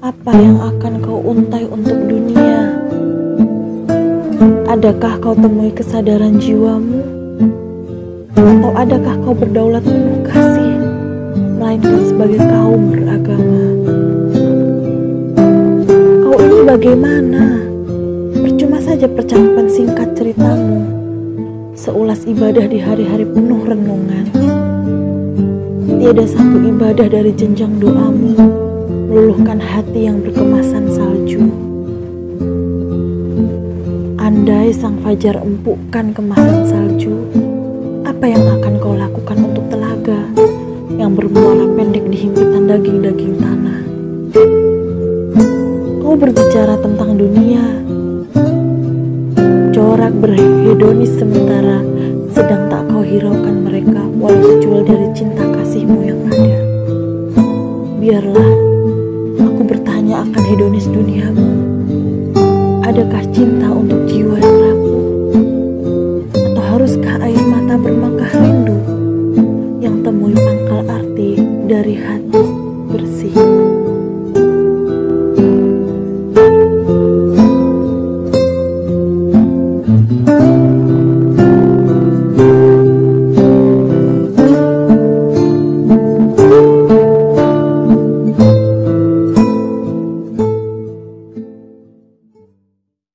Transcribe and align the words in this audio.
Apa 0.00 0.32
yang 0.32 0.56
akan 0.56 1.04
kau 1.04 1.20
untai 1.20 1.68
untuk 1.68 1.92
dunia? 2.08 2.72
Adakah 4.64 5.20
kau 5.20 5.36
temui 5.36 5.68
kesadaran 5.76 6.40
jiwamu? 6.40 7.04
Atau 8.32 8.72
adakah 8.80 9.20
kau 9.20 9.36
berdaulat 9.36 9.84
penuh 9.84 10.24
kasih, 10.24 10.72
melainkan 11.60 12.00
sebagai 12.08 12.40
kaum 12.40 12.96
beragama? 12.96 13.64
Kau 16.24 16.36
ini 16.48 16.58
bagaimana? 16.64 17.44
Percuma 18.40 18.80
saja 18.80 19.04
percakapan 19.04 19.68
singkat 19.68 20.16
ceritamu, 20.16 20.80
seulas 21.76 22.24
ibadah 22.24 22.64
di 22.64 22.80
hari-hari 22.80 23.28
penuh 23.28 23.68
renungan. 23.68 24.32
Tiada 26.00 26.24
satu 26.24 26.56
ibadah 26.56 27.04
dari 27.04 27.36
jenjang 27.36 27.76
doamu 27.76 28.69
meluluhkan 29.10 29.58
hati 29.58 30.06
yang 30.06 30.22
berkemasan 30.22 30.86
salju. 30.86 31.50
Andai 34.22 34.70
sang 34.70 35.02
fajar 35.02 35.42
empukkan 35.42 36.14
kemasan 36.14 36.62
salju, 36.70 37.18
apa 38.06 38.30
yang 38.30 38.46
akan 38.46 38.78
kau 38.78 38.94
lakukan 38.94 39.50
untuk 39.50 39.66
telaga 39.66 40.30
yang 40.94 41.18
bermuara 41.18 41.66
pendek 41.74 42.06
di 42.06 42.22
himpitan 42.22 42.70
daging-daging 42.70 43.34
tanah? 43.42 43.78
Kau 45.98 46.14
berbicara 46.14 46.78
tentang 46.78 47.18
dunia, 47.18 47.66
corak 49.74 50.14
berhedonis 50.22 51.18
sementara 51.18 51.82
sedang 52.30 52.70
tak 52.70 52.86
kau 52.86 53.02
hiraukan 53.02 53.66
mereka 53.66 54.06
walau 54.22 54.38
secuil 54.54 54.86
dari 54.86 55.10
cinta 55.18 55.42
kasihmu 55.50 55.98
yang 55.98 56.22
ada. 56.30 56.60
Biarlah 57.98 58.69
akan 60.20 60.44
hedonis 60.44 60.84
duniamu? 60.84 61.48
Adakah 62.84 63.24
cinta 63.32 63.72
untuk 63.72 64.04
jiwa 64.04 64.36
yang 64.36 64.56
rapuh? 64.60 65.00
Atau 66.36 66.64
haruskah 66.76 67.16
air 67.24 67.40
mata 67.48 67.80
bermangkah 67.80 68.32
rindu 68.36 68.76
yang 69.80 70.04
temui 70.04 70.36
pangkal 70.36 70.84
arti 70.84 71.40
dari 71.64 71.96
hati 71.96 72.44
bersih? 72.92 73.36